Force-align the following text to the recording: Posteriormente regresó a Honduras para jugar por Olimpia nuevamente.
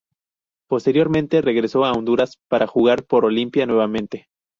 Posteriormente 0.67 1.43
regresó 1.43 1.85
a 1.85 1.91
Honduras 1.91 2.39
para 2.49 2.65
jugar 2.65 3.03
por 3.03 3.23
Olimpia 3.23 3.67
nuevamente. 3.67 4.29